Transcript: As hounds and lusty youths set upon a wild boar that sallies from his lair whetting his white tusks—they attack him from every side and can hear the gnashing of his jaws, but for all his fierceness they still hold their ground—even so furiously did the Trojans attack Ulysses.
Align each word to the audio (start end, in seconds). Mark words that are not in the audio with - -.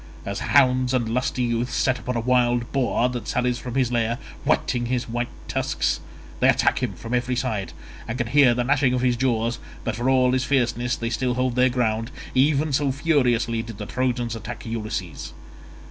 As 0.25 0.39
hounds 0.39 0.95
and 0.95 1.07
lusty 1.07 1.43
youths 1.43 1.75
set 1.75 1.99
upon 1.99 2.15
a 2.15 2.19
wild 2.21 2.71
boar 2.71 3.07
that 3.09 3.27
sallies 3.27 3.59
from 3.59 3.75
his 3.75 3.91
lair 3.91 4.17
whetting 4.45 4.87
his 4.87 5.07
white 5.07 5.29
tusks—they 5.47 6.49
attack 6.49 6.81
him 6.81 6.93
from 6.93 7.13
every 7.13 7.35
side 7.35 7.71
and 8.07 8.17
can 8.17 8.25
hear 8.25 8.55
the 8.55 8.63
gnashing 8.63 8.95
of 8.95 9.01
his 9.01 9.15
jaws, 9.15 9.59
but 9.83 9.95
for 9.95 10.09
all 10.09 10.31
his 10.31 10.43
fierceness 10.43 10.95
they 10.95 11.11
still 11.11 11.35
hold 11.35 11.55
their 11.55 11.69
ground—even 11.69 12.73
so 12.73 12.91
furiously 12.91 13.61
did 13.61 13.77
the 13.77 13.85
Trojans 13.85 14.35
attack 14.35 14.65
Ulysses. 14.65 15.33